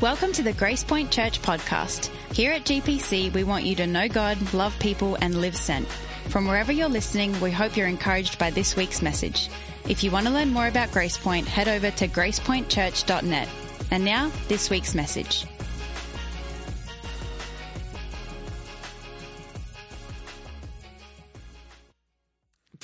[0.00, 2.06] Welcome to the Grace Point Church podcast.
[2.32, 5.86] Here at GPC, we want you to know God, love people, and live sent.
[6.30, 9.50] From wherever you're listening, we hope you're encouraged by this week's message.
[9.90, 13.48] If you want to learn more about Grace Point, head over to gracepointchurch.net.
[13.90, 15.44] And now, this week's message.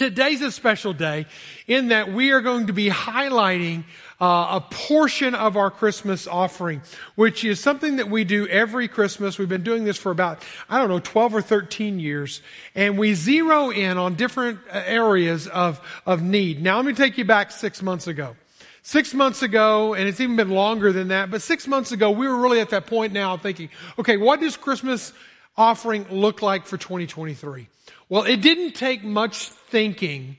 [0.07, 1.27] Today's a special day
[1.67, 3.83] in that we are going to be highlighting
[4.21, 6.81] uh, a portion of our Christmas offering,
[7.17, 9.37] which is something that we do every Christmas.
[9.37, 12.41] We've been doing this for about, I don't know, 12 or 13 years.
[12.77, 16.63] And we zero in on different uh, areas of, of need.
[16.63, 18.37] Now, let me take you back six months ago.
[18.85, 22.29] Six months ago, and it's even been longer than that, but six months ago, we
[22.29, 25.13] were really at that point now thinking, okay, what does Christmas
[25.57, 27.67] offering look like for 2023?
[28.09, 30.37] Well, it didn't take much thinking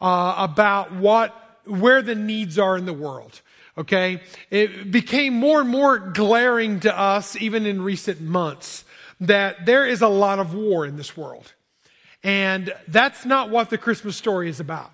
[0.00, 3.42] uh, about what where the needs are in the world.
[3.76, 8.84] Okay, it became more and more glaring to us, even in recent months,
[9.20, 11.52] that there is a lot of war in this world,
[12.24, 14.90] and that's not what the Christmas story is about.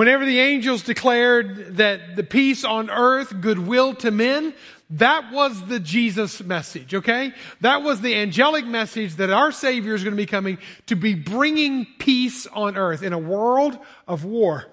[0.00, 4.54] Whenever the angels declared that the peace on earth, goodwill to men,
[4.88, 7.34] that was the Jesus message, okay?
[7.60, 10.56] That was the angelic message that our Savior is going to be coming
[10.86, 13.78] to be bringing peace on earth in a world
[14.08, 14.64] of war.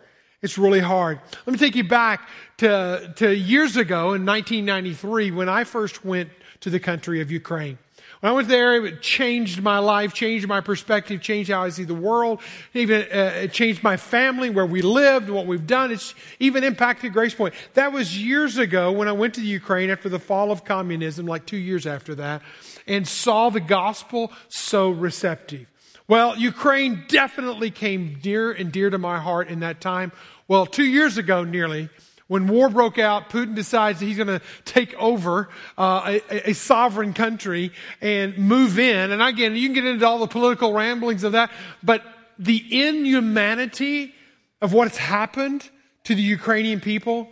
[0.42, 1.20] It's really hard.
[1.46, 6.30] Let me take you back to, to years ago in 1993 when I first went
[6.62, 7.78] to the country of Ukraine.
[8.20, 11.84] When I went there, it changed my life, changed my perspective, changed how I see
[11.84, 12.42] the world,
[12.74, 15.92] even uh, changed my family, where we lived, what we've done.
[15.92, 17.54] It's even impacted Grace Point.
[17.76, 21.28] That was years ago when I went to the Ukraine after the fall of communism,
[21.28, 22.42] like two years after that,
[22.88, 25.68] and saw the gospel so receptive.
[26.08, 30.12] Well, Ukraine definitely came dear and dear to my heart in that time.
[30.48, 31.90] Well, two years ago, nearly,
[32.28, 36.54] when war broke out, Putin decides that he's going to take over uh, a, a,
[36.54, 39.12] sovereign country and move in.
[39.12, 41.52] And again, you can get into all the political ramblings of that,
[41.82, 42.04] but
[42.38, 44.14] the inhumanity
[44.62, 45.70] of what's happened
[46.04, 47.30] to the Ukrainian people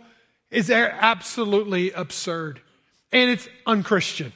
[0.50, 2.60] is absolutely absurd.
[3.12, 4.32] And it's unchristian.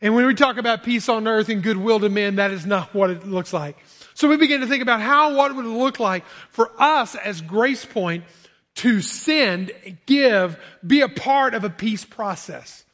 [0.00, 2.92] And when we talk about peace on earth and goodwill to men, that is not
[2.92, 3.76] what it looks like.
[4.14, 7.40] So we begin to think about how, what would it look like for us as
[7.40, 8.24] Grace Point
[8.76, 9.70] to send,
[10.06, 12.84] give, be a part of a peace process.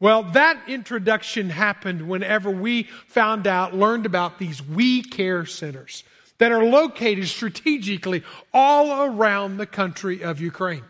[0.00, 6.04] Well, that introduction happened whenever we found out, learned about these We Care centers
[6.38, 8.22] that are located strategically
[8.52, 10.84] all around the country of Ukraine.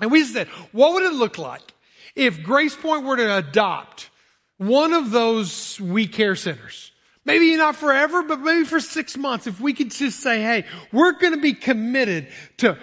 [0.00, 1.74] And we said, what would it look like
[2.14, 4.10] if Grace Point were to adopt
[4.58, 6.92] one of those We Care centers.
[7.24, 9.46] Maybe not forever, but maybe for six months.
[9.46, 12.78] If we could just say, hey, we're going to be committed to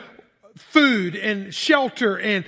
[0.55, 2.45] food and shelter and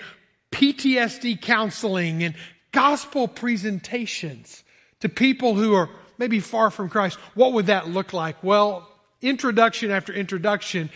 [0.52, 2.36] PTSD counseling and
[2.72, 4.64] gospel presentations
[5.00, 7.18] to people who are maybe far from Christ.
[7.34, 8.44] What would that look like?
[8.44, 8.90] Well,
[9.22, 10.90] introduction after introduction,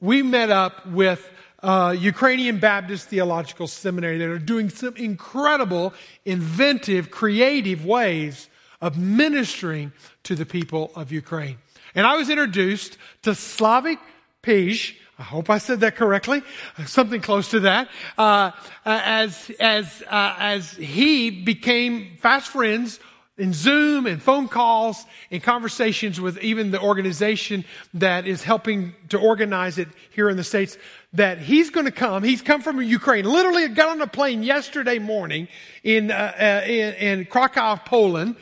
[0.00, 1.28] we met up with
[1.62, 8.48] uh, Ukrainian Baptist Theological Seminary that are doing some incredible, inventive, creative ways
[8.80, 9.92] of ministering
[10.24, 11.58] to the people of Ukraine.
[11.94, 13.98] And I was introduced to Slavic
[14.42, 14.94] Pryz.
[15.18, 16.42] I hope I said that correctly.
[16.84, 17.88] Something close to that.
[18.18, 18.50] Uh,
[18.84, 23.00] as as uh, as he became fast friends
[23.38, 29.18] in Zoom and phone calls and conversations with even the organization that is helping to
[29.18, 30.78] organize it here in the States,
[31.12, 32.22] that he's going to come.
[32.22, 33.24] He's come from Ukraine.
[33.24, 35.48] Literally got on a plane yesterday morning
[35.82, 38.36] in, uh, uh, in, in Krakow, Poland,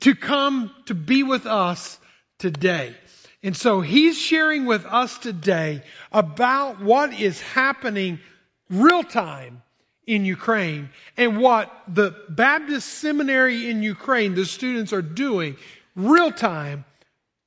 [0.00, 1.98] to come to be with us
[2.38, 2.94] today.
[3.42, 8.20] And so he's sharing with us today about what is happening
[8.68, 9.62] real time
[10.06, 15.56] in Ukraine and what the Baptist seminary in Ukraine, the students are doing
[15.96, 16.84] real time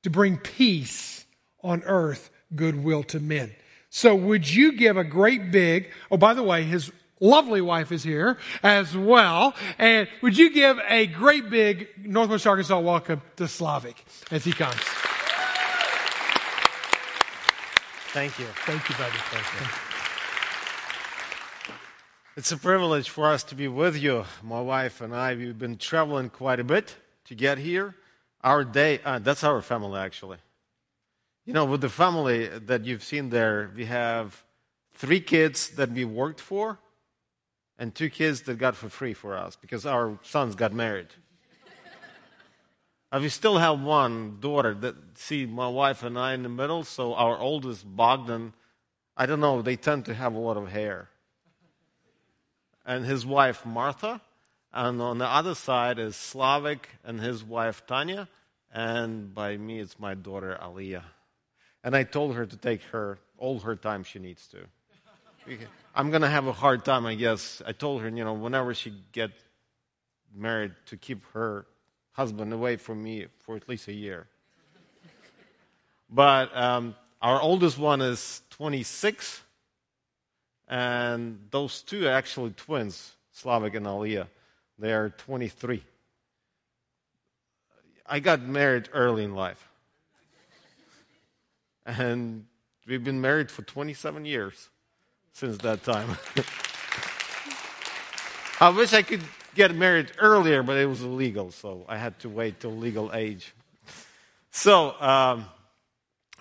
[0.02, 1.26] to bring peace
[1.62, 3.54] on earth, goodwill to men.
[3.90, 6.90] So would you give a great big, oh, by the way, his
[7.20, 9.54] lovely wife is here as well.
[9.78, 14.80] And would you give a great big Northwest Arkansas welcome to Slavic as he comes?
[18.14, 18.46] Thank you.
[18.64, 19.18] Thank you, buddy.
[19.32, 19.66] Thank you.
[22.36, 24.24] It's a privilege for us to be with you.
[24.40, 26.94] My wife and I, we've been traveling quite a bit
[27.24, 27.96] to get here.
[28.40, 30.38] Our day, uh, that's our family actually.
[31.44, 34.44] You know, with the family that you've seen there, we have
[34.92, 36.78] three kids that we worked for
[37.80, 41.08] and two kids that got for free for us because our sons got married.
[43.14, 46.82] And we still have one daughter that, see, my wife and I in the middle,
[46.82, 48.54] so our oldest, Bogdan,
[49.16, 51.10] I don't know, they tend to have a lot of hair
[52.84, 54.20] and his wife Martha.
[54.72, 58.28] And on the other side is Slavik and his wife Tanya.
[58.72, 61.04] And by me, it's my daughter Aliyah.
[61.84, 65.56] And I told her to take her all her time she needs to.
[65.94, 67.62] I'm going to have a hard time, I guess.
[67.64, 69.30] I told her, you know, whenever she get
[70.34, 71.66] married, to keep her
[72.14, 74.26] husband away from me for at least a year.
[76.08, 79.42] But um, our oldest one is 26,
[80.68, 84.28] and those two are actually twins, Slavik and Aliyah.
[84.78, 85.82] They are 23.
[88.06, 89.68] I got married early in life.
[91.86, 92.46] And
[92.86, 94.70] we've been married for 27 years
[95.32, 96.16] since that time.
[98.60, 99.22] I wish I could
[99.54, 103.54] get married earlier, but it was illegal, so I had to wait till legal age.
[104.50, 105.46] So, um,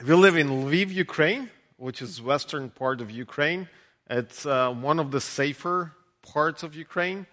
[0.06, 3.70] we live in Lviv, Ukraine, which is western part of Ukraine.
[4.10, 7.26] It's uh, one of the safer parts of Ukraine.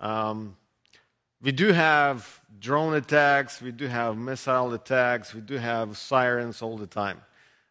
[0.00, 0.56] Um,
[1.42, 6.76] we do have drone attacks, we do have missile attacks, we do have sirens all
[6.76, 7.20] the time.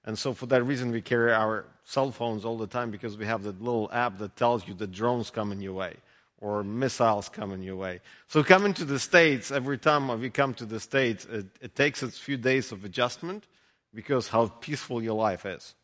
[0.06, 3.25] And so, for that reason, we carry our cell phones all the time because we
[3.25, 5.95] have that little app that tells you the drones coming your way
[6.39, 8.01] or missiles coming your way.
[8.27, 12.03] So, coming to the States, every time we come to the States, it, it takes
[12.03, 13.45] a few days of adjustment
[13.93, 15.75] because how peaceful your life is.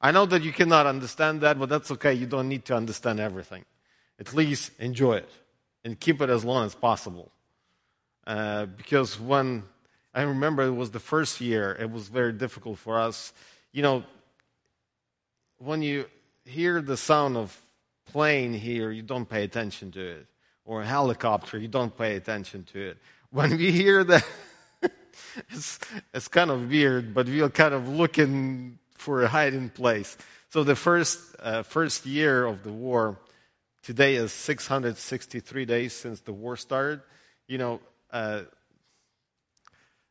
[0.00, 2.14] I know that you cannot understand that, but that's okay.
[2.14, 3.64] You don't need to understand everything.
[4.20, 5.30] At least enjoy it
[5.84, 7.32] and keep it as long as possible.
[8.26, 9.64] Uh, because when
[10.14, 13.32] I remember it was the first year, it was very difficult for us.
[13.72, 14.04] You know,
[15.58, 16.06] when you
[16.44, 17.60] hear the sound of
[18.08, 20.26] plane here, you don't pay attention to it,
[20.64, 22.98] or a helicopter, you don't pay attention to it.
[23.30, 24.26] When we hear that,
[25.50, 25.78] it's,
[26.14, 30.16] it's kind of weird, but we're kind of looking for a hiding place.
[30.50, 33.18] So the first uh, first year of the war,
[33.82, 37.00] today is 663 days since the war started.
[37.46, 38.42] You know, uh,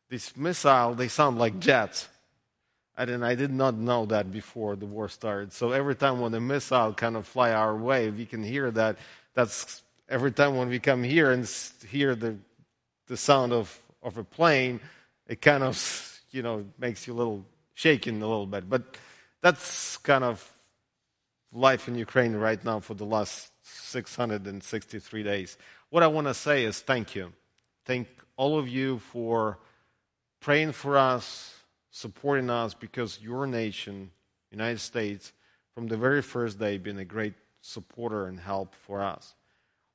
[0.08, 2.08] these missiles they sound like jets.
[2.98, 5.52] And I did not know that before the war started.
[5.52, 8.98] So every time when a missile kind of fly our way, we can hear that.
[9.34, 11.48] That's every time when we come here and
[11.88, 12.36] hear the
[13.06, 14.80] the sound of, of a plane,
[15.26, 18.68] it kind of you know makes you a little shaking a little bit.
[18.68, 18.96] But
[19.40, 20.52] that's kind of
[21.52, 25.56] life in Ukraine right now for the last 663 days.
[25.90, 27.32] What I want to say is thank you.
[27.84, 29.58] Thank all of you for
[30.40, 31.54] praying for us,
[31.98, 34.10] supporting us, because your nation,
[34.50, 35.32] United States,
[35.74, 39.34] from the very first day, been a great supporter and help for us.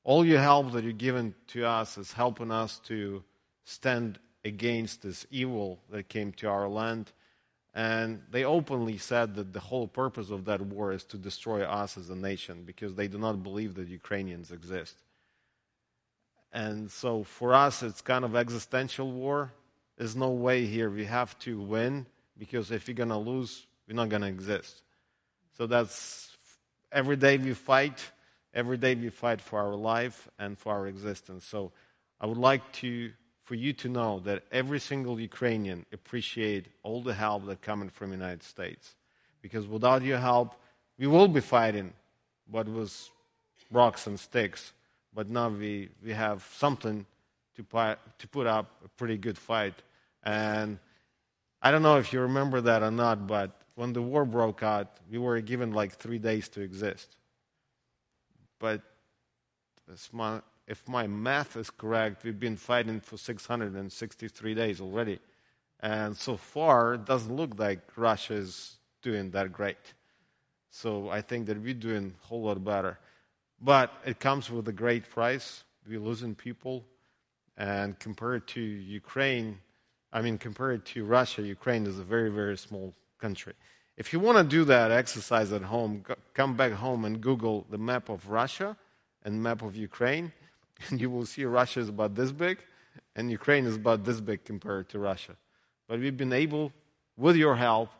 [0.02, 3.24] All your help that you've given to us is helping us to
[3.64, 7.12] stand against this evil that came to our land
[7.74, 11.98] and they openly said that the whole purpose of that war is to destroy us
[11.98, 15.02] as a nation because they do not believe that Ukrainians exist.
[16.52, 19.52] And so for us, it's kind of existential war.
[19.96, 20.90] There's no way here.
[20.90, 22.06] We have to win
[22.38, 24.82] because if we're going to lose, we're not going to exist.
[25.56, 26.36] So that's
[26.90, 28.10] every day we fight.
[28.52, 31.44] Every day we fight for our life and for our existence.
[31.44, 31.72] So
[32.20, 33.12] I would like to
[33.44, 38.08] for you to know that every single Ukrainian appreciate all the help that coming from
[38.10, 38.96] the United States.
[39.42, 40.54] Because without your help,
[40.98, 41.92] we will be fighting
[42.50, 43.10] what was
[43.70, 44.72] rocks and sticks.
[45.14, 47.04] But now we, we have something
[47.56, 49.74] to, to put up a pretty good fight.
[50.22, 50.78] And
[51.62, 54.98] I don't know if you remember that or not, but when the war broke out,
[55.10, 57.16] we were given like three days to exist.
[58.58, 58.82] But
[60.66, 65.18] if my math is correct, we've been fighting for 663 days already.
[65.80, 69.94] And so far, it doesn't look like Russia is doing that great.
[70.70, 72.98] So I think that we're doing a whole lot better.
[73.60, 75.64] But it comes with a great price.
[75.86, 76.84] We're losing people.
[77.56, 79.58] And compared to Ukraine,
[80.12, 83.54] I mean, compared to Russia, Ukraine is a very, very small country.
[83.96, 87.78] If you want to do that exercise at home, come back home and Google the
[87.78, 88.76] map of Russia
[89.24, 90.32] and map of Ukraine
[90.90, 92.58] and you will see Russia is about this big,
[93.16, 95.36] and Ukraine is about this big compared to Russia.
[95.88, 96.72] But we've been able,
[97.16, 97.90] with your help,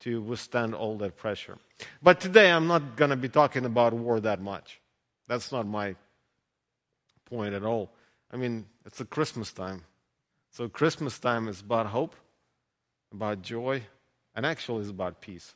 [0.00, 1.58] to withstand all that pressure.
[2.02, 4.80] But today I'm not going to be talking about war that much.
[5.26, 5.96] That's not my
[7.24, 7.90] point at all.
[8.32, 9.84] I mean, it's a Christmas time.
[10.50, 12.14] So Christmas time is about hope,
[13.12, 13.82] about joy,
[14.34, 15.54] and actually is about peace.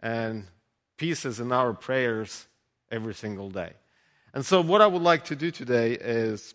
[0.00, 0.46] And
[0.96, 2.46] peace is in our prayers
[2.90, 3.72] every single day.
[4.34, 6.54] And so, what I would like to do today is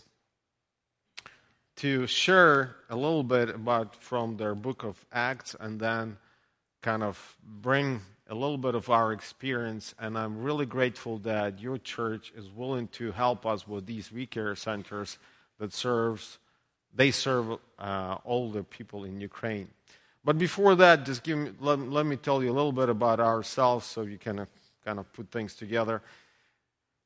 [1.78, 6.18] to share a little bit about from their book of Acts and then
[6.84, 8.02] kind of bring
[8.32, 12.88] a little bit of our experience, and I'm really grateful that your church is willing
[12.94, 15.20] to help us with these care centers
[15.60, 16.40] that serves
[16.94, 19.68] they serve uh, older people in Ukraine.
[20.24, 23.20] But before that, just give me, let, let me tell you a little bit about
[23.20, 24.46] ourselves so you can uh,
[24.86, 26.02] kind of put things together.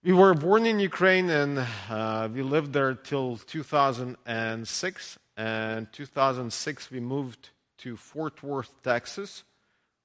[0.04, 5.20] We were born in Ukraine and uh, we lived there till 2006.
[5.38, 9.44] And 2006 we moved to Fort Worth, Texas.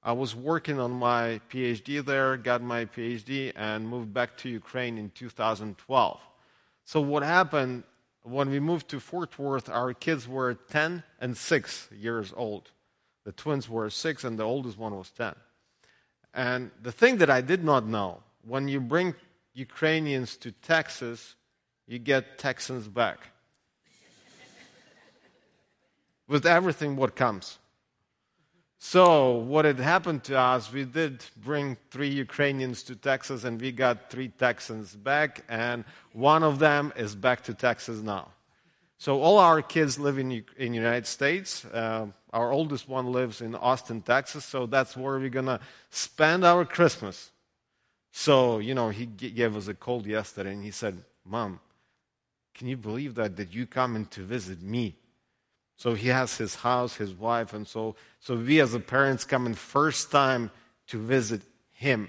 [0.03, 4.97] I was working on my PhD there, got my PhD, and moved back to Ukraine
[4.97, 6.19] in 2012.
[6.85, 7.83] So what happened
[8.23, 9.69] when we moved to Fort Worth?
[9.69, 12.71] Our kids were 10 and 6 years old.
[13.25, 15.35] The twins were 6, and the oldest one was 10.
[16.33, 19.13] And the thing that I did not know when you bring
[19.53, 21.35] Ukrainians to Texas,
[21.87, 23.19] you get Texans back.
[26.27, 27.59] With everything what comes.
[28.83, 33.71] So, what had happened to us, we did bring three Ukrainians to Texas and we
[33.71, 38.29] got three Texans back, and one of them is back to Texas now.
[38.97, 41.63] So, all our kids live in the United States.
[41.65, 45.59] Uh, our oldest one lives in Austin, Texas, so that's where we're going to
[45.91, 47.29] spend our Christmas.
[48.11, 51.59] So, you know, he gave us a call yesterday and he said, Mom,
[52.55, 54.95] can you believe that, that you come in to visit me?
[55.81, 59.47] So he has his house, his wife, and so, so we as a parents come
[59.47, 60.51] in first time
[60.89, 62.07] to visit him.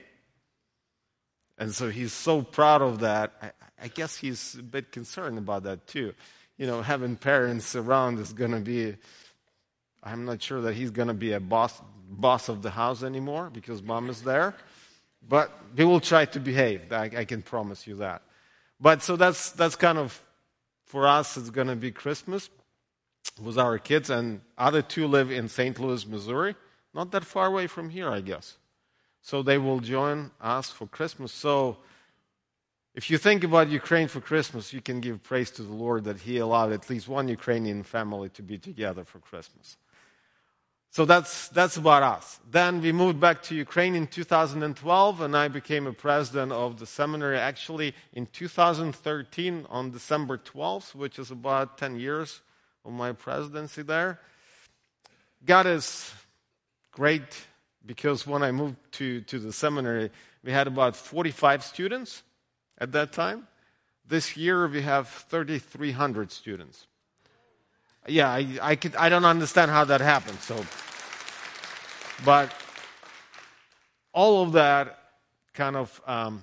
[1.57, 3.33] And so he's so proud of that.
[3.41, 6.13] I, I guess he's a bit concerned about that too.
[6.59, 8.95] You know, having parents around is going to be
[10.03, 13.49] I'm not sure that he's going to be a boss, boss of the house anymore
[13.51, 14.55] because mom is there.
[15.27, 16.93] But we will try to behave.
[16.93, 18.21] I, I can promise you that.
[18.79, 20.21] But so that's, that's kind of,
[20.85, 22.51] for us, it's going to be Christmas
[23.41, 24.11] with our kids.
[24.11, 25.79] And other two live in St.
[25.79, 26.55] Louis, Missouri.
[26.95, 28.57] Not that far away from here, I guess.
[29.23, 31.33] So they will join us for Christmas.
[31.33, 31.79] So
[32.95, 36.21] if you think about Ukraine for Christmas, you can give praise to the Lord that
[36.21, 39.77] He allowed at least one Ukrainian family to be together for Christmas.
[40.91, 42.39] So that's, that's about us.
[42.51, 46.85] Then we moved back to Ukraine in 2012, and I became a president of the
[46.85, 52.43] seminary actually in 2013 on December 12th, which is about 10 years
[52.85, 54.21] of my presidency there.
[55.45, 56.13] God is
[56.93, 57.47] great
[57.85, 60.11] because when I moved to, to the seminary,
[60.45, 62.23] we had about 45 students
[62.79, 63.49] at that time.
[64.07, 66.87] This year, we have 3,300 students
[68.07, 70.39] yeah, I, I, could, I don't understand how that happened.
[70.41, 70.65] So,
[72.25, 72.53] but
[74.13, 74.99] all of that
[75.55, 76.43] kind of um,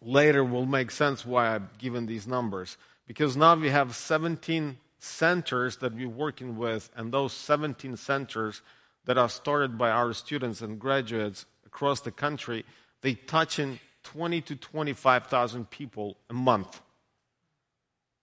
[0.00, 2.76] later will make sense why I've given these numbers.
[3.06, 8.62] Because now we have 17 centers that we're working with, and those 17 centers
[9.04, 12.64] that are started by our students and graduates across the country,
[13.02, 16.80] they touch in 20 to 25,000 people a month.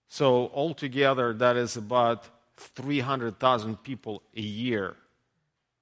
[0.08, 4.96] So altogether, that is about 300,000 people a year.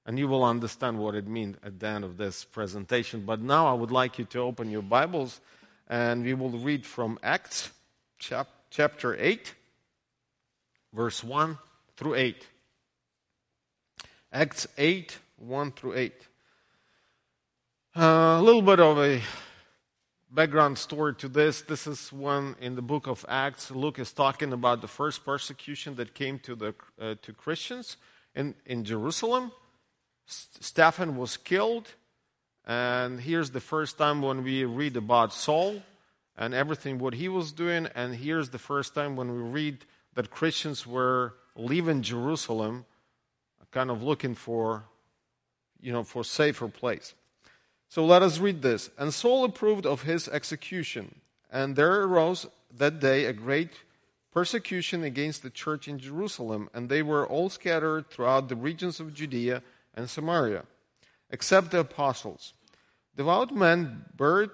[0.05, 3.25] And you will understand what it means at the end of this presentation.
[3.25, 5.41] But now I would like you to open your Bibles
[5.87, 7.71] and we will read from Acts
[8.17, 9.53] chap- chapter 8,
[10.93, 11.57] verse 1
[11.97, 12.47] through 8.
[14.33, 16.13] Acts 8, 1 through 8.
[17.95, 19.21] Uh, a little bit of a
[20.31, 21.61] background story to this.
[21.61, 23.69] This is one in the book of Acts.
[23.69, 27.97] Luke is talking about the first persecution that came to, the, uh, to Christians
[28.33, 29.51] in, in Jerusalem.
[30.25, 31.87] Stephen was killed.
[32.65, 35.81] And here's the first time when we read about Saul
[36.37, 37.87] and everything what he was doing.
[37.95, 42.85] And here's the first time when we read that Christians were leaving Jerusalem,
[43.71, 44.83] kind of looking for,
[45.79, 47.13] you know, for safer place.
[47.87, 48.89] So let us read this.
[48.97, 53.71] And Saul approved of his execution, and there arose that day a great
[54.31, 59.13] persecution against the church in Jerusalem, and they were all scattered throughout the regions of
[59.13, 59.61] Judea
[59.93, 60.63] and Samaria,
[61.29, 62.53] except the apostles.
[63.15, 64.51] Devout men buried,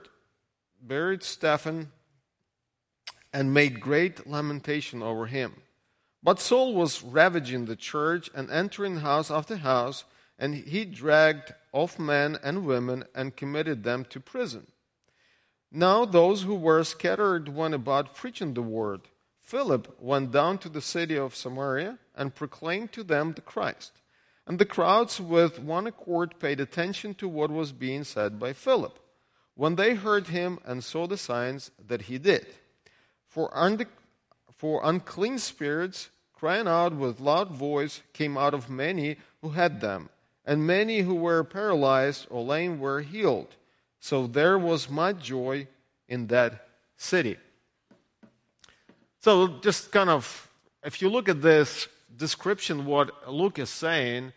[0.82, 1.92] buried Stephen
[3.34, 5.56] and made great lamentation over him.
[6.24, 10.04] But Saul was ravaging the church and entering house after house
[10.40, 14.68] and he dragged off men and women and committed them to prison.
[15.72, 19.02] Now those who were scattered went about preaching the word.
[19.42, 23.94] Philip went down to the city of Samaria and proclaimed to them the Christ.
[24.46, 28.98] And the crowds with one accord paid attention to what was being said by Philip
[29.56, 32.46] when they heard him and saw the signs that he did.
[33.38, 33.52] For,
[34.58, 40.10] for unclean spirits, crying out with loud voice, came out of many who had them
[40.44, 43.56] and many who were paralyzed or lame were healed.
[44.00, 45.68] So there was much joy
[46.10, 47.38] in that city.
[49.20, 50.50] So, just kind of,
[50.84, 54.34] if you look at this description, what Luke is saying,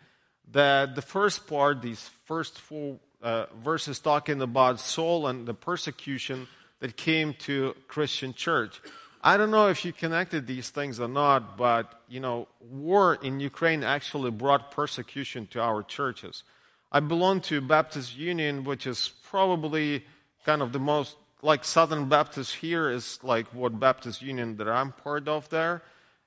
[0.51, 6.47] that the first part, these first four uh, verses talking about Saul and the persecution
[6.81, 8.81] that came to Christian church.
[9.23, 13.39] I don't know if you connected these things or not, but you know, war in
[13.39, 16.43] Ukraine actually brought persecution to our churches.
[16.91, 20.03] I belong to Baptist Union, which is probably
[20.43, 24.91] kind of the most like Southern Baptist here is like what Baptist Union that I'm
[24.91, 25.81] part of there.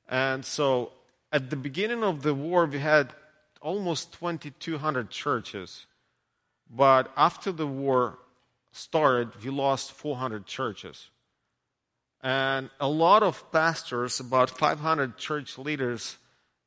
[0.08, 0.92] And so
[1.32, 3.12] at the beginning of the war, we had
[3.61, 5.87] almost 2,200 churches.
[6.70, 8.18] But after the war
[8.75, 11.09] started, we lost 400 churches.
[12.23, 16.16] And a lot of pastors, about 500 church leaders,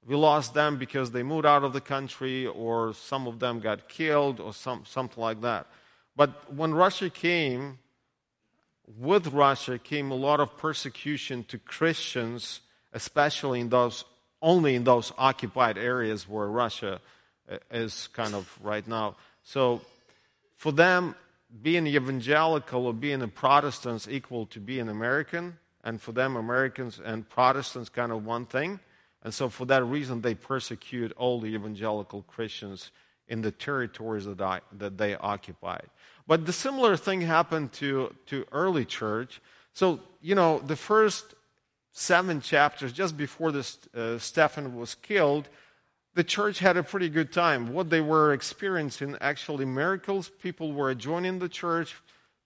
[0.06, 3.90] we lost them because they moved out of the country or some of them got
[3.90, 5.68] killed or some, something like that.
[6.16, 7.80] But when Russia came,
[8.98, 12.62] with Russia came a lot of persecution to Christians,
[12.94, 14.06] especially in those,
[14.42, 17.02] only in those occupied areas where Russia
[17.52, 19.16] uh, is kind of right now.
[19.44, 19.82] So
[20.56, 21.16] for them,
[21.62, 27.00] being evangelical or being a Protestant is equal to being American, and for them, Americans
[27.04, 28.80] and Protestants kind of one thing.
[29.24, 32.92] And so, for that reason, they persecute all the evangelical Christians
[33.28, 35.90] in the territories that, I, that they occupied.
[36.28, 39.42] But the similar thing happened to, to early church.
[39.74, 41.36] So, you know, the first
[41.92, 45.50] seven chapters, just before this, uh, Stephen was killed,
[46.18, 47.74] the church had a pretty good time.
[47.74, 50.32] What they were experiencing, actually, miracles.
[50.42, 51.96] People were joining the church.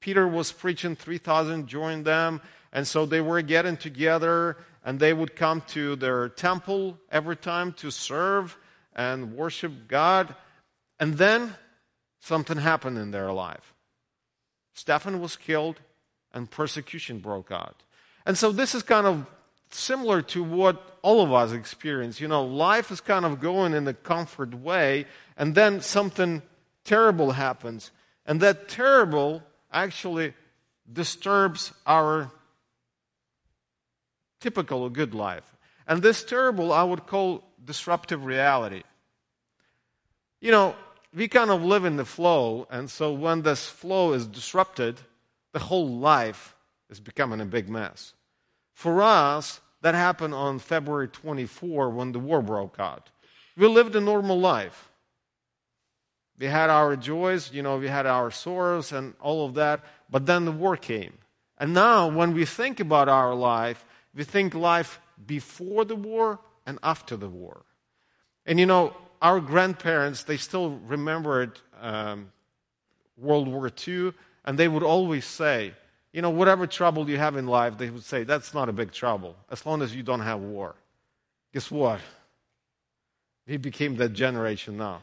[0.01, 2.41] Peter was preaching, 3,000 joined them.
[2.73, 7.71] And so they were getting together and they would come to their temple every time
[7.75, 8.57] to serve
[8.93, 10.35] and worship God.
[10.99, 11.55] And then
[12.19, 13.73] something happened in their life.
[14.73, 15.79] Stephen was killed
[16.33, 17.83] and persecution broke out.
[18.25, 19.25] And so this is kind of
[19.73, 22.19] similar to what all of us experience.
[22.19, 25.05] You know, life is kind of going in a comfort way,
[25.37, 26.41] and then something
[26.83, 27.91] terrible happens.
[28.25, 30.33] And that terrible actually
[30.91, 32.31] disturbs our
[34.39, 35.55] typical good life.
[35.87, 38.83] And this terrible, I would call disruptive reality.
[40.39, 40.75] You know,
[41.13, 44.99] we kind of live in the flow, and so when this flow is disrupted,
[45.51, 46.55] the whole life
[46.89, 48.13] is becoming a big mess.
[48.81, 53.11] For us, that happened on February 24 when the war broke out.
[53.55, 54.89] We lived a normal life.
[56.39, 60.25] We had our joys, you know, we had our sorrows and all of that, but
[60.25, 61.13] then the war came.
[61.59, 66.79] And now, when we think about our life, we think life before the war and
[66.81, 67.61] after the war.
[68.47, 72.31] And you know, our grandparents, they still remembered um,
[73.15, 74.13] World War II,
[74.43, 75.75] and they would always say,
[76.13, 78.91] you know, whatever trouble you have in life, they would say, that's not a big
[78.91, 80.75] trouble, as long as you don't have war.
[81.53, 81.99] Guess what?
[83.47, 85.01] We became that generation now.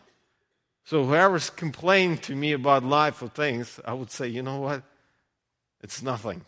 [0.85, 4.83] So whoever's complaining to me about life or things, I would say, you know what?
[5.83, 6.44] It's nothing,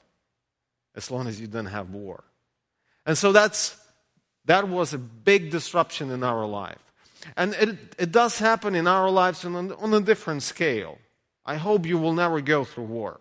[0.94, 2.24] as long as you don't have war.
[3.06, 3.76] And so that's,
[4.46, 6.78] that was a big disruption in our life.
[7.36, 10.98] And it, it does happen in our lives on, on a different scale.
[11.44, 13.20] I hope you will never go through war.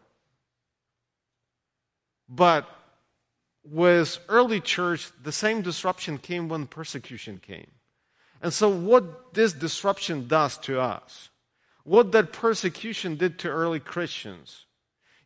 [2.29, 2.69] But
[3.63, 7.71] with early church, the same disruption came when persecution came.
[8.41, 11.29] And so, what this disruption does to us,
[11.83, 14.65] what that persecution did to early Christians,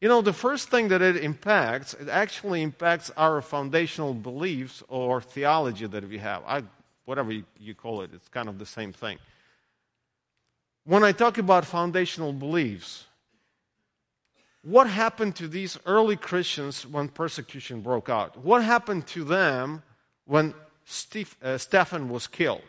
[0.02, 5.22] you know, the first thing that it impacts, it actually impacts our foundational beliefs or
[5.22, 6.44] theology that we have.
[6.46, 6.64] I,
[7.06, 9.18] whatever you, you call it, it's kind of the same thing.
[10.86, 13.06] When I talk about foundational beliefs,
[14.64, 18.38] what happened to these early Christians when persecution broke out?
[18.38, 19.84] What happened to them
[20.26, 20.54] when
[20.86, 22.62] Steve, uh, Stephen was killed?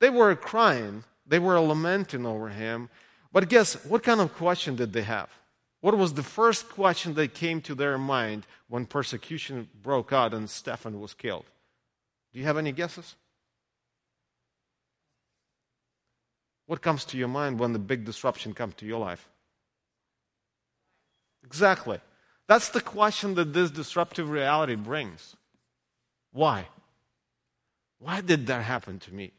[0.00, 2.88] They were crying, they were lamenting over him.
[3.32, 5.28] But guess what kind of question did they have?
[5.80, 10.48] What was the first question that came to their mind when persecution broke out and
[10.48, 11.44] Stephen was killed?
[12.32, 13.14] Do you have any guesses?
[16.66, 19.28] What comes to your mind when the big disruption comes to your life?
[21.44, 21.98] Exactly.
[22.46, 25.36] That's the question that this disruptive reality brings.
[26.32, 26.66] Why?
[27.98, 29.32] Why did that happen to me?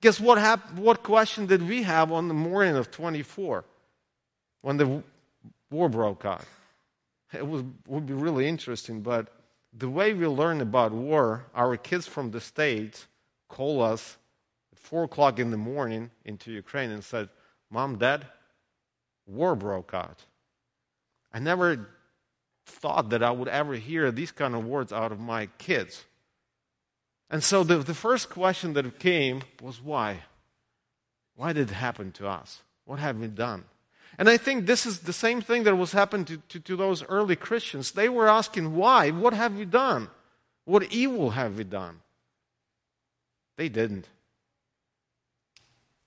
[0.00, 3.64] Guess what hap- what question did we have on the morning of 24
[4.62, 5.02] when the
[5.70, 6.44] war broke out?
[7.32, 9.28] It was, would be really interesting, but
[9.72, 13.06] the way we learn about war, our kids from the States
[13.48, 14.16] call us
[14.72, 17.28] at 4 o'clock in the morning into Ukraine and said,
[17.70, 18.26] Mom, Dad,
[19.26, 20.24] war broke out.
[21.32, 21.88] I never
[22.66, 26.04] thought that I would ever hear these kind of words out of my kids.
[27.30, 30.20] And so the, the first question that came was why?
[31.36, 32.62] Why did it happen to us?
[32.84, 33.64] What have we done?
[34.16, 37.04] And I think this is the same thing that was happening to, to, to those
[37.04, 37.92] early Christians.
[37.92, 39.10] They were asking, why?
[39.10, 40.08] What have we done?
[40.64, 42.00] What evil have we done?
[43.56, 44.08] They didn't.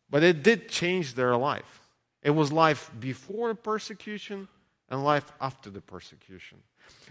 [0.10, 1.88] But it did change their life.
[2.24, 4.48] It was life before persecution
[4.92, 6.60] and life after the persecution.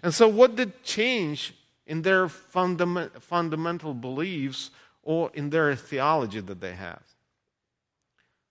[0.03, 1.55] And so, what did change
[1.87, 4.71] in their fundament, fundamental beliefs
[5.03, 7.03] or in their theology that they have?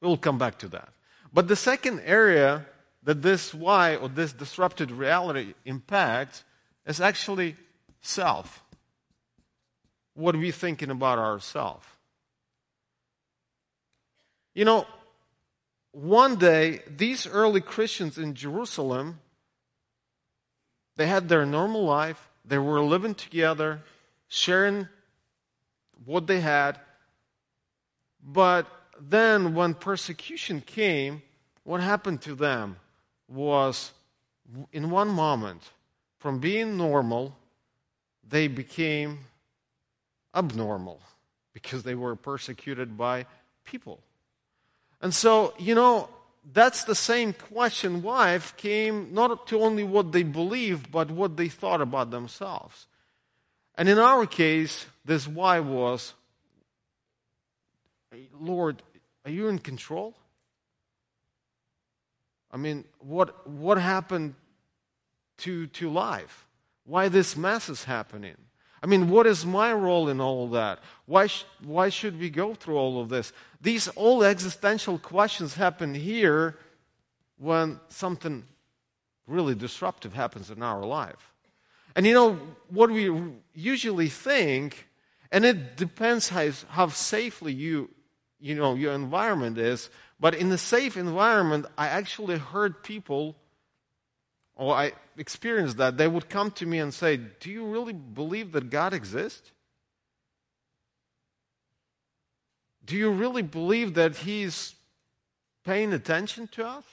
[0.02, 0.90] We'll come back to that.
[1.32, 2.66] But the second area
[3.04, 6.44] that this why or this disrupted reality impacts
[6.86, 7.56] is actually
[8.02, 8.64] self.
[10.16, 11.86] What are we thinking about ourselves?
[14.56, 14.88] You know,
[15.92, 19.20] one day, these early Christians in Jerusalem,
[20.98, 22.30] they had their normal life.
[22.46, 23.82] They were living together,
[24.28, 24.88] sharing
[26.06, 26.80] what they had.
[28.24, 28.68] But
[29.00, 31.22] then, when persecution came,
[31.64, 32.78] what happened to them
[33.28, 33.92] was,
[34.72, 35.64] in one moment,
[36.20, 37.36] from being normal,
[38.28, 39.20] they became
[40.36, 41.00] abnormal
[41.54, 43.26] because they were persecuted by
[43.64, 44.00] people.
[45.02, 46.10] And so, you know,
[46.52, 51.48] that's the same question wife came not to only what they believed, but what they
[51.48, 52.88] thought about themselves.
[53.76, 56.14] And in our case, this why was,
[58.34, 58.82] Lord,
[59.26, 60.16] are you in control?
[62.52, 64.34] I mean, what, what happened
[65.40, 66.48] to, to life?
[66.86, 68.36] Why this mess is happening?
[68.82, 70.80] I mean, what is my role in all of that?
[71.06, 73.34] Why, sh- why should we go through all of this?
[73.62, 76.58] These all existential questions happen here
[77.38, 78.46] when something
[79.28, 81.34] really disruptive happens in our life.
[81.96, 82.40] And you know,
[82.70, 83.12] what we
[83.54, 84.88] usually think,
[85.32, 87.90] and it depends how, how safely you,
[88.40, 89.90] you know, your environment is,
[90.20, 93.36] but in a safe environment, I actually heard people
[94.60, 98.52] or I experienced that, they would come to me and say, Do you really believe
[98.52, 99.52] that God exists?
[102.84, 104.76] Do you really believe that He's
[105.64, 106.84] paying attention to us?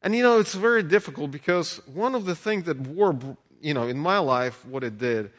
[0.00, 3.18] And you know, it's very difficult because one of the things that war,
[3.60, 5.32] you know, in my life, what it did,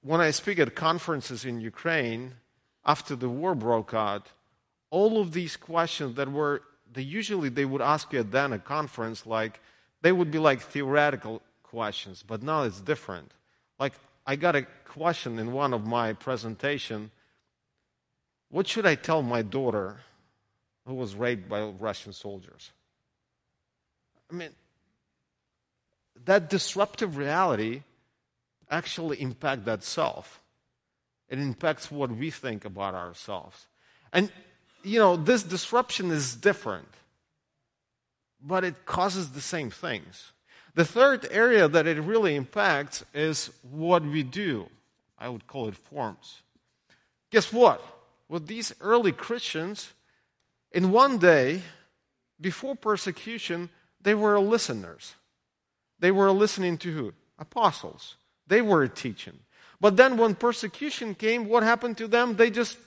[0.00, 2.36] when I speak at conferences in Ukraine
[2.86, 4.28] after the war broke out,
[4.88, 8.58] all of these questions that were, they usually they would ask you at then a
[8.58, 9.60] conference like,
[10.02, 13.32] they would be like theoretical questions, but now it's different.
[13.78, 13.94] Like,
[14.26, 17.10] I got a question in one of my presentation.
[18.50, 19.96] What should I tell my daughter
[20.86, 22.72] who was raped by Russian soldiers?
[24.30, 24.50] I mean,
[26.24, 27.82] that disruptive reality
[28.70, 30.40] actually impacts that self.
[31.28, 33.66] It impacts what we think about ourselves.
[34.12, 34.30] And,
[34.82, 36.88] you know, this disruption is different
[38.42, 40.32] but it causes the same things.
[40.74, 44.68] The third area that it really impacts is what we do.
[45.18, 46.42] I would call it forms.
[47.30, 47.82] Guess what?
[48.28, 49.92] With these early Christians,
[50.72, 51.62] in one day,
[52.40, 53.68] before persecution,
[54.00, 55.14] they were listeners.
[56.00, 57.12] They were listening to who?
[57.38, 58.16] Apostles.
[58.46, 59.38] They were teaching.
[59.80, 62.36] But then when persecution came, what happened to them?
[62.36, 62.78] They just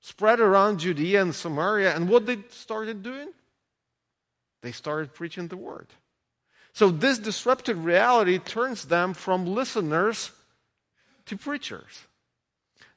[0.00, 1.94] spread around Judea and Samaria.
[1.94, 3.28] And what they started doing?
[4.62, 5.88] They started preaching the word.
[6.72, 10.30] So this disrupted reality turns them from listeners
[11.26, 12.06] to preachers.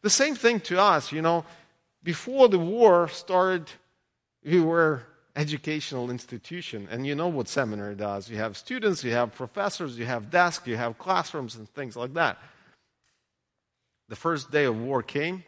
[0.01, 1.45] The same thing to us, you know,
[2.03, 3.69] before the war started,
[4.43, 5.03] we were
[5.35, 6.87] educational institution.
[6.91, 8.29] And you know what seminary does.
[8.29, 12.13] You have students you have professors you have desks you have classrooms and things like
[12.15, 12.37] that.
[14.09, 15.43] The first day of war came.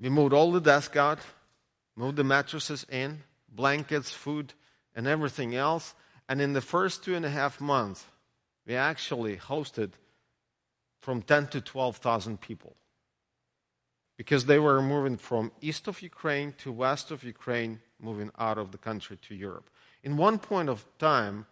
[0.00, 1.18] We moved all the desks out
[1.94, 3.22] moved the mattresses in
[3.54, 4.54] blankets, food,
[4.94, 5.94] and everything else.
[6.28, 8.06] And in the first two and a half months,
[8.66, 9.92] we actually hosted
[10.98, 12.76] from 10 to 12,000 people
[14.16, 18.70] because they were moving from east of Ukraine to west of Ukraine, moving out of
[18.70, 19.68] the country to Europe.
[20.02, 21.46] In one point of time,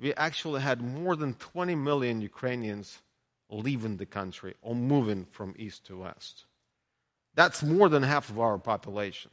[0.00, 3.02] we actually had more than 20 million Ukrainians
[3.50, 6.44] leaving the country or moving from east to west.
[7.34, 9.30] That's more than half of our population.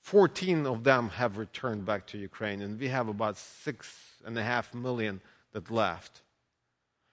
[0.00, 4.42] 14 of them have returned back to Ukraine, and we have about six and a
[4.42, 5.20] half million
[5.52, 6.22] that left.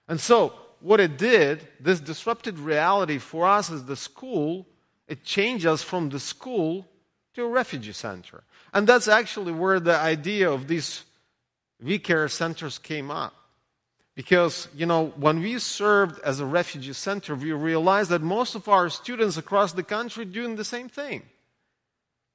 [0.08, 4.66] And so, what it did, this disrupted reality for us as the school,
[5.06, 6.86] it changed us from the school
[7.34, 8.44] to a refugee center.
[8.72, 11.04] And that's actually where the idea of these
[11.80, 13.34] V-Care centers came up.
[14.14, 18.68] Because, you know, when we served as a refugee center, we realized that most of
[18.68, 21.22] our students across the country doing the same thing.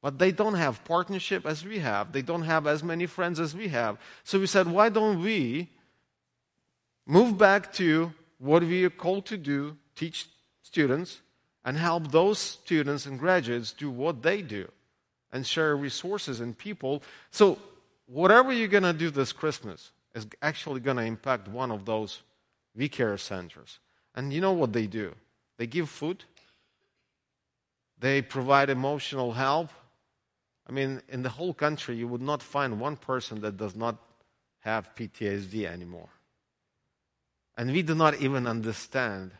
[0.04, 2.12] But they don't have partnership as we have.
[2.12, 3.98] They don't have as many friends as we have.
[4.26, 5.70] So we said, why don't we
[7.08, 10.28] move back to what we are called to do, teach
[10.62, 11.22] students,
[11.64, 14.70] and help those students and graduates do what they do
[15.32, 17.02] and share resources and people.
[17.32, 17.58] So
[18.06, 22.22] whatever you're going to do this Christmas is actually going to impact one of those
[22.76, 23.80] V-Care centers.
[24.16, 25.16] And you know what they do?
[25.58, 26.26] They give food.
[28.00, 29.70] They provide emotional help.
[30.68, 33.98] I mean, in the whole country, you would not find one person that does not
[34.60, 36.10] have PTSD anymore.
[37.58, 39.32] And we do not even understand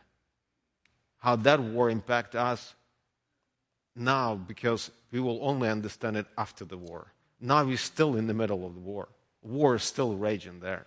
[1.18, 2.74] how that war impacted us
[3.96, 7.12] now because we will only understand it after the war.
[7.40, 9.08] Now we're still in the middle of the war.
[9.42, 10.86] War is still raging there.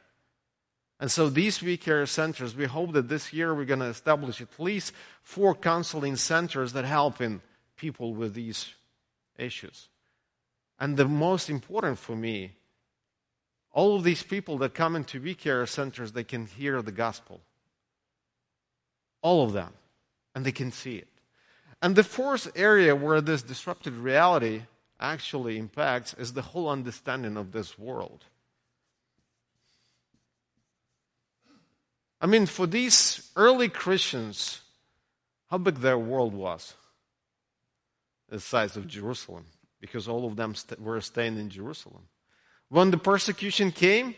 [1.00, 4.60] And so these V-Care centers, we hope that this year we're going to establish at
[4.60, 7.42] least four counseling centers that help in
[7.76, 8.74] people with these
[9.38, 9.90] issues.
[10.80, 12.54] And the most important for me,
[13.74, 17.42] all of these people that come into V-Care centers, they can hear the gospel.
[19.22, 19.74] All of them.
[20.36, 21.08] And they can see it.
[21.82, 24.64] And the fourth area where this disrupted reality
[25.00, 28.26] actually impacts is the whole understanding of this world.
[32.20, 34.62] I mean, for these early Christians,
[35.52, 36.74] how big their world was?
[38.30, 39.46] The size of Jerusalem
[39.80, 42.04] because all of them st- were staying in Jerusalem.
[42.70, 44.16] When the persecution came,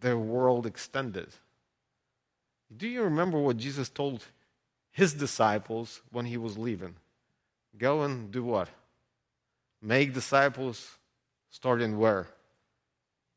[0.00, 1.28] their world extended.
[2.74, 4.24] Do you remember what Jesus told
[4.90, 6.96] his disciples when he was leaving?
[7.76, 8.68] Go and do what?
[9.80, 10.98] Make disciples
[11.50, 12.26] starting where?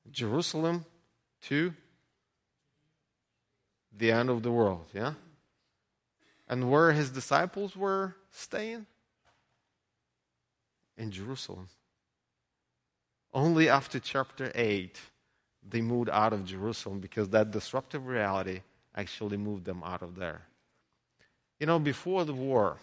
[0.10, 0.86] Jerusalem
[1.44, 1.74] to
[3.96, 5.14] the end of the world, yeah?
[6.48, 8.86] And where his disciples were staying?
[10.98, 11.68] In Jerusalem.
[13.34, 15.00] Only after chapter 8,
[15.70, 18.62] they moved out of Jerusalem because that disruptive reality
[18.96, 20.42] actually moved them out of there.
[21.60, 22.78] You know, before the war,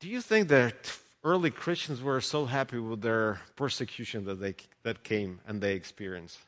[0.00, 5.02] do you think that early Christians were so happy with their persecution that, they, that
[5.02, 6.38] came and they experienced.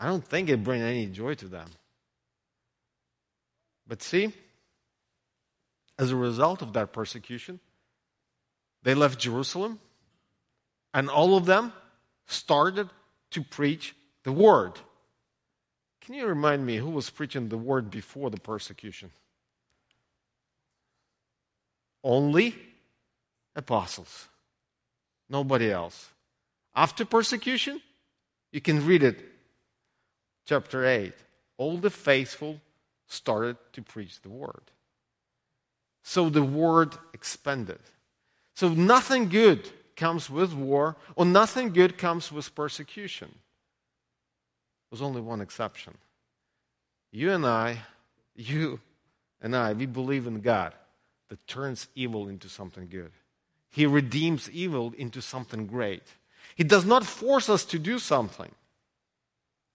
[0.00, 1.68] I don't think it brought any joy to them.
[3.86, 4.32] But see,
[5.98, 7.60] as a result of that persecution,
[8.82, 9.78] they left Jerusalem,
[10.94, 11.72] and all of them
[12.26, 12.88] started
[13.30, 13.94] to preach
[14.24, 14.72] the word.
[16.00, 19.10] Can you remind me who was preaching the word before the persecution?
[22.02, 22.56] Only
[23.54, 24.28] apostles.
[25.28, 26.10] Nobody else.
[26.74, 27.80] After persecution,
[28.50, 29.24] you can read it,
[30.46, 31.12] chapter 8.
[31.58, 32.60] All the faithful
[33.06, 34.62] started to preach the word.
[36.02, 37.78] So the word expanded.
[38.54, 43.34] So nothing good comes with war, or nothing good comes with persecution.
[44.90, 45.94] There's only one exception.
[47.10, 47.78] You and I,
[48.34, 48.80] you
[49.40, 50.74] and I, we believe in God
[51.28, 53.12] that turns evil into something good.
[53.72, 56.04] He redeems evil into something great.
[56.54, 58.52] He does not force us to do something.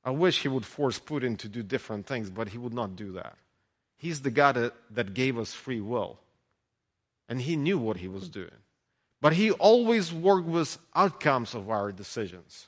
[0.06, 3.12] I wish he would force Putin to do different things, but he would not do
[3.14, 3.36] that.
[3.98, 6.20] He's the God that, gave us free will.
[7.28, 8.52] And He knew what He was doing.
[9.20, 12.68] But He always worked with outcomes of our decisions.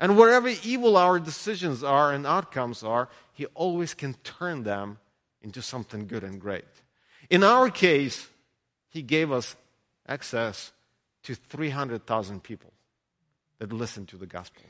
[0.00, 4.98] And wherever evil our decisions are and outcomes are, He always can turn them
[5.42, 6.64] into something good and great.
[7.28, 8.28] In our case,
[8.88, 9.54] He gave us
[10.10, 10.72] access
[11.22, 12.72] to 300,000 people
[13.58, 14.64] that listen to the gospel,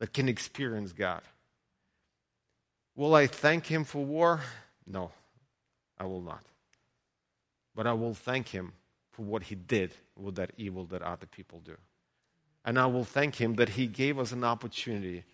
[0.00, 1.22] that can experience God.
[2.96, 4.40] Will I thank Him for war?
[4.86, 5.12] No,
[5.98, 6.42] I will not.
[7.74, 8.72] But I will thank Him
[9.12, 11.76] for what He did with that evil that other people do.
[12.64, 15.24] And I will thank Him that He gave us an opportunity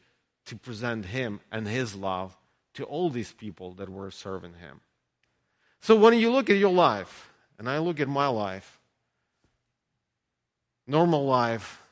[0.46, 2.36] to present Him and His love
[2.74, 4.80] to all these people that were serving Him.
[5.80, 8.80] So when you look at your life, and I look at my life,
[10.86, 11.82] normal life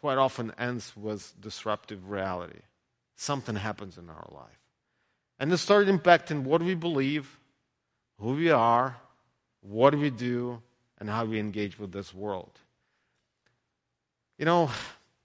[0.00, 2.60] quite often ends with disruptive reality.
[3.16, 4.58] Something happens in our life.
[5.38, 7.38] And it started impacting what we believe,
[8.18, 8.96] who we are,
[9.60, 10.62] what we do,
[10.98, 12.52] and how we engage with this world.
[14.38, 14.70] You know,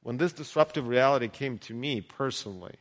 [0.04, 2.76] when this disruptive reality came to me personally,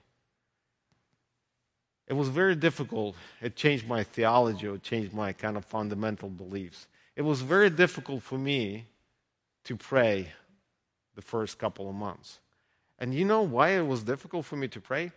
[2.06, 3.16] it was very difficult.
[3.40, 6.86] It changed my theology, it changed my kind of fundamental beliefs.
[7.16, 8.86] It was very difficult for me
[9.64, 10.32] to pray
[11.14, 12.40] the first couple of months.
[12.98, 15.12] And you know why it was difficult for me to pray?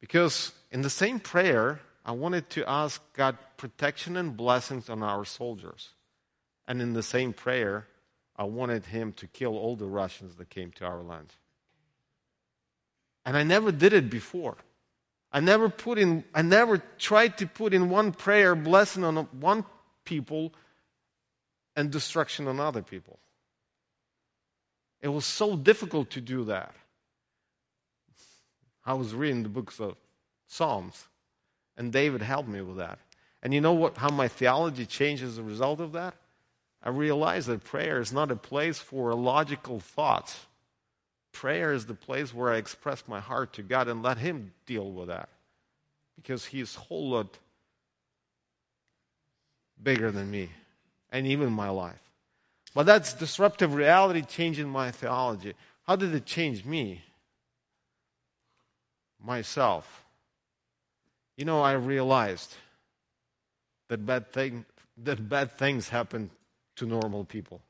[0.00, 5.24] Because in the same prayer, I wanted to ask God protection and blessings on our
[5.24, 5.90] soldiers.
[6.66, 7.86] And in the same prayer,
[8.36, 11.32] I wanted Him to kill all the Russians that came to our land.
[13.24, 14.56] And I never did it before.
[15.32, 19.64] I never put in, I never tried to put in one prayer blessing on one
[20.04, 20.52] people
[21.74, 23.18] and destruction on other people.
[25.04, 26.74] It was so difficult to do that.
[28.86, 29.96] I was reading the books of
[30.46, 31.08] Psalms,
[31.76, 32.98] and David helped me with that.
[33.42, 33.98] And you know what?
[33.98, 36.14] How my theology changed as a result of that?
[36.82, 40.46] I realized that prayer is not a place for logical thoughts.
[41.32, 44.90] Prayer is the place where I express my heart to God and let Him deal
[44.90, 45.28] with that.
[46.16, 47.38] Because He's a whole lot
[49.82, 50.48] bigger than me
[51.12, 52.03] and even my life.
[52.74, 55.54] But that's disruptive reality changing my theology.
[55.86, 57.02] How did it change me?
[59.24, 60.04] Myself.
[61.36, 62.54] You know, I realized
[63.88, 64.64] that bad, thing,
[64.98, 66.30] that bad things happen
[66.76, 67.60] to normal people,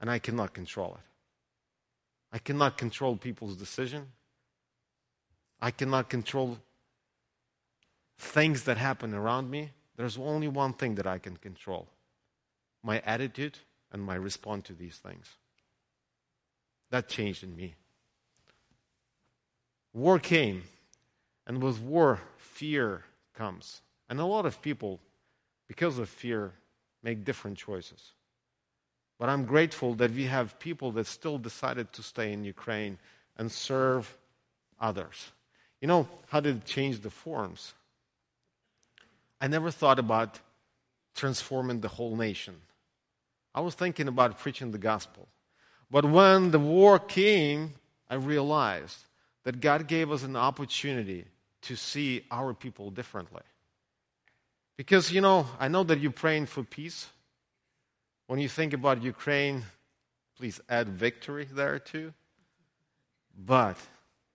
[0.00, 1.06] and I cannot control it.
[2.32, 4.06] I cannot control people's decision.
[5.60, 6.58] I cannot control
[8.18, 9.70] things that happen around me.
[9.96, 11.88] There's only one thing that I can control
[12.82, 13.58] my attitude
[13.92, 15.26] and my response to these things.
[16.90, 17.74] That changed in me.
[19.92, 20.64] War came,
[21.46, 23.80] and with war, fear comes.
[24.08, 25.00] And a lot of people,
[25.66, 26.52] because of fear,
[27.02, 28.12] make different choices.
[29.18, 32.98] But I'm grateful that we have people that still decided to stay in Ukraine
[33.36, 34.16] and serve
[34.80, 35.32] others.
[35.80, 37.74] You know, how did it change the forms?
[39.40, 40.40] I never thought about
[41.14, 42.56] transforming the whole nation.
[43.58, 45.26] I was thinking about preaching the gospel.
[45.90, 47.74] But when the war came,
[48.08, 48.98] I realized
[49.42, 51.24] that God gave us an opportunity
[51.62, 53.42] to see our people differently.
[54.76, 57.08] Because, you know, I know that you're praying for peace.
[58.28, 59.64] When you think about Ukraine,
[60.36, 62.14] please add victory there too.
[63.36, 63.76] But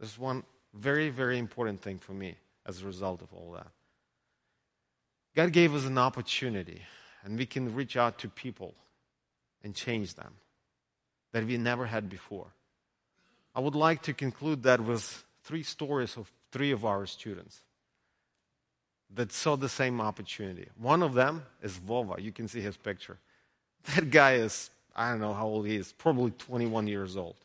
[0.02, 3.72] there's one very, very important thing for me as a result of all that.
[5.34, 6.82] God gave us an opportunity,
[7.24, 8.76] and we can reach out to people
[9.64, 10.34] and change them
[11.32, 12.48] that we never had before.
[13.56, 17.62] I would like to conclude that with three stories of three of our students
[19.14, 20.68] that saw the same opportunity.
[20.78, 22.22] One of them is Vova.
[22.22, 23.18] You can see his picture.
[23.96, 27.36] That guy is, I don't know how old he is, probably 21 years old.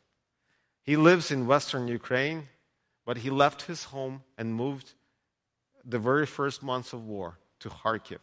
[0.85, 2.49] He lives in western Ukraine,
[3.05, 4.93] but he left his home and moved
[5.85, 8.21] the very first months of war to Kharkiv.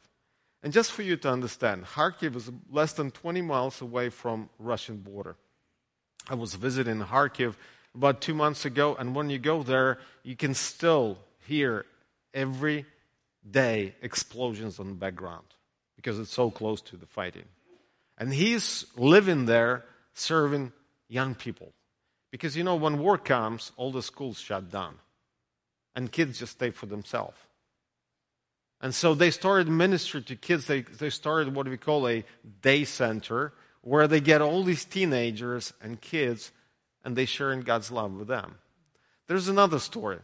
[0.66, 4.98] And just for you to understand, Kharkiv is less than 20 miles away from Russian
[4.98, 5.36] border.
[6.28, 7.54] I was visiting Kharkiv
[7.94, 11.86] about two months ago, and when you go there, you can still hear
[12.34, 12.88] every
[13.48, 15.46] day explosions on the background
[15.98, 17.46] because it's so close to the fighting.
[18.18, 19.86] And he's living there
[20.16, 20.74] serving
[21.08, 21.74] young people.
[22.32, 24.96] Because you know, when war comes, all the schools shut down,
[25.96, 27.38] and kids just stay for themselves.
[28.82, 30.68] And so they started ministry to kids.
[30.68, 32.24] They, they started what we call a
[32.62, 36.52] day center where they get all these teenagers and kids
[37.04, 38.56] and they share in God's love with them.
[39.28, 40.20] There's another story.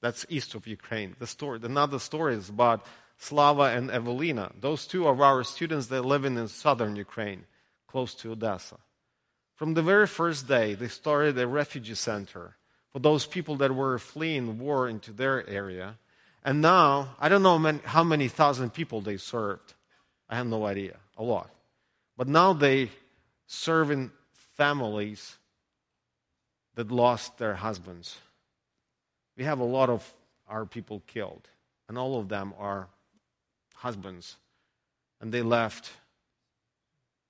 [0.00, 1.14] That's east of Ukraine.
[1.18, 2.84] The story, another story is about
[3.18, 4.50] Slava and Evelina.
[4.60, 7.44] Those two are our students that live in southern Ukraine,
[7.86, 8.78] close to Odessa.
[9.54, 12.56] From the very first day, they started a refugee center
[12.92, 15.98] for those people that were fleeing war into their area.
[16.44, 19.74] And now, I don't know how many thousand people they served.
[20.28, 20.96] I have no idea.
[21.16, 21.50] A lot.
[22.16, 22.90] But now they
[23.46, 24.10] serve in
[24.56, 25.36] families
[26.74, 28.18] that lost their husbands.
[29.36, 30.12] We have a lot of
[30.48, 31.48] our people killed,
[31.88, 32.88] and all of them are
[33.74, 34.36] husbands.
[35.20, 35.90] And they left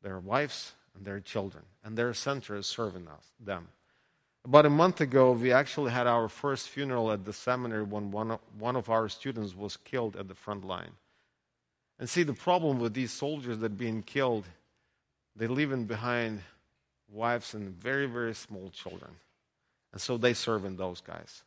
[0.02, 3.68] their wives and their children, and their center is serving us, them.
[4.44, 8.32] About a month ago, we actually had our first funeral at the seminary when one
[8.32, 10.92] of, one of our students was killed at the front line.
[12.00, 14.44] And see, the problem with these soldiers that being killed,
[15.36, 16.40] they're leaving behind
[17.08, 19.12] wives and very, very small children.
[19.92, 21.44] And so they serve in those guys.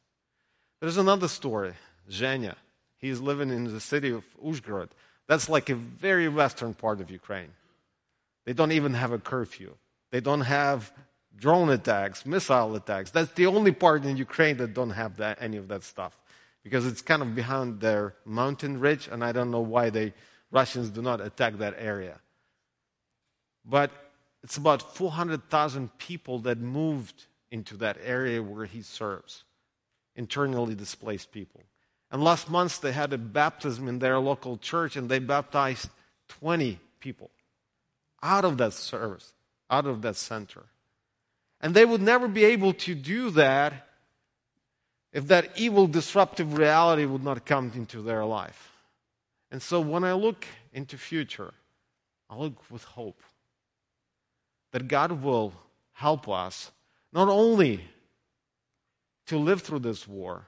[0.79, 1.73] There's another story,
[2.09, 2.55] Zhenya.
[2.97, 4.89] He's living in the city of Uzhgorod.
[5.27, 7.51] That's like a very western part of Ukraine.
[8.45, 9.75] They don't even have a curfew.
[10.11, 10.93] They don't have
[11.37, 13.11] drone attacks, missile attacks.
[13.11, 16.17] That's the only part in Ukraine that don't have that, any of that stuff
[16.65, 20.11] because it's kind of behind their mountain ridge, and I don't know why the
[20.49, 22.19] Russians do not attack that area.
[23.63, 23.91] But
[24.43, 29.43] it's about 400,000 people that moved into that area where he serves,
[30.15, 31.61] internally displaced people.
[32.11, 35.89] And last month they had a baptism in their local church, and they baptized
[36.29, 37.29] 20 people
[38.23, 39.33] out of that service,
[39.69, 40.63] out of that center.
[41.61, 43.87] And they would never be able to do that
[45.11, 48.73] if that evil disruptive reality would not come into their life.
[49.51, 51.53] And so when I look into future,
[52.29, 53.21] I look with hope
[54.71, 55.53] that God will
[55.93, 56.71] help us
[57.13, 57.85] not only
[59.27, 60.47] to live through this war,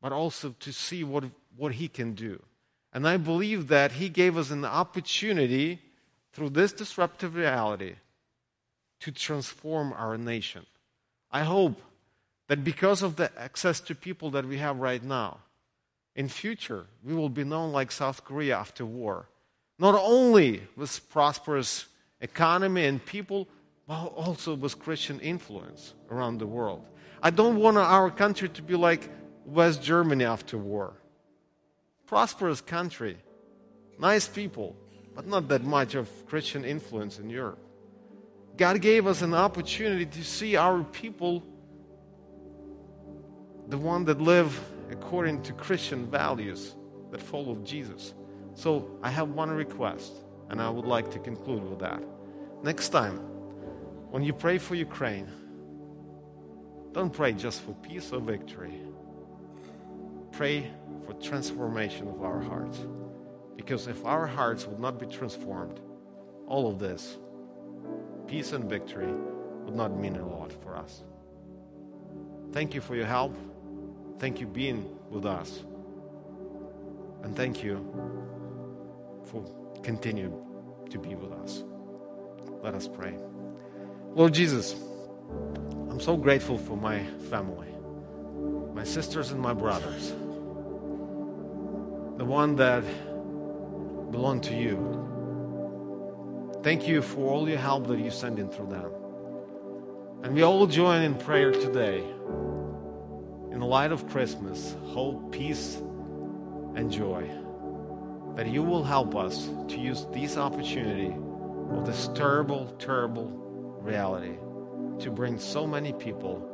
[0.00, 1.24] but also to see what,
[1.56, 2.40] what He can do.
[2.92, 5.80] And I believe that He gave us an opportunity
[6.32, 7.96] through this disruptive reality
[9.02, 10.64] to transform our nation.
[11.30, 11.80] I hope
[12.48, 15.38] that because of the access to people that we have right now,
[16.14, 19.28] in future we will be known like South Korea after war.
[19.78, 21.86] Not only with prosperous
[22.20, 23.48] economy and people,
[23.88, 26.84] but also with Christian influence around the world.
[27.22, 29.08] I don't want our country to be like
[29.44, 30.94] West Germany after war.
[32.06, 33.16] Prosperous country,
[33.98, 34.76] nice people,
[35.14, 37.58] but not that much of Christian influence in Europe.
[38.62, 41.42] God gave us an opportunity to see our people,
[43.66, 44.56] the one that live
[44.88, 46.76] according to Christian values
[47.10, 48.14] that follow Jesus.
[48.54, 50.12] So I have one request,
[50.48, 52.04] and I would like to conclude with that.
[52.62, 53.16] Next time,
[54.12, 55.26] when you pray for Ukraine,
[56.92, 58.78] don't pray just for peace or victory.
[60.30, 60.70] Pray
[61.04, 62.78] for transformation of our hearts.
[63.56, 65.80] Because if our hearts would not be transformed,
[66.46, 67.18] all of this,
[68.26, 69.12] peace and victory,
[69.64, 71.02] would not mean a lot for us.
[72.52, 73.34] Thank you for your help.
[74.18, 75.64] Thank you being with us.
[77.22, 77.76] And thank you
[79.24, 79.44] for
[79.82, 80.34] continuing
[80.90, 81.64] to be with us.
[82.62, 83.16] Let us pray.
[84.14, 84.74] Lord Jesus,
[85.88, 87.68] I'm so grateful for my family,
[88.74, 90.10] my sisters and my brothers,
[92.18, 92.84] the one that
[94.10, 95.01] belong to you.
[96.62, 98.90] Thank you for all your help that you send in through them.
[100.22, 101.98] And we all join in prayer today.
[103.50, 105.76] In the light of Christmas, hope, peace,
[106.76, 107.28] and joy.
[108.36, 111.12] That you will help us to use this opportunity
[111.72, 113.26] of this terrible, terrible
[113.80, 114.36] reality
[115.00, 116.48] to bring so many people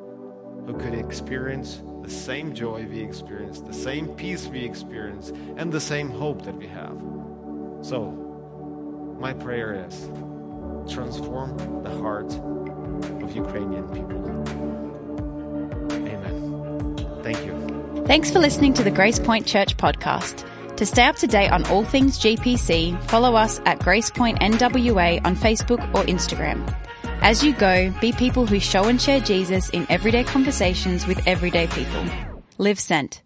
[0.67, 5.81] who could experience the same joy we experience, the same peace we experience, and the
[5.81, 6.99] same hope that we have.
[7.83, 8.28] So,
[9.19, 10.11] my prayer is
[10.93, 12.33] transform the heart
[13.23, 14.23] of Ukrainian people.
[15.93, 17.23] Amen.
[17.23, 18.05] Thank you.
[18.07, 20.47] Thanks for listening to the Grace Point Church podcast.
[20.77, 25.21] To stay up to date on all things GPC, follow us at Grace Point NWA
[25.27, 26.73] on Facebook or Instagram.
[27.21, 31.67] As you go, be people who show and share Jesus in everyday conversations with everyday
[31.67, 32.05] people.
[32.59, 33.23] Live sent.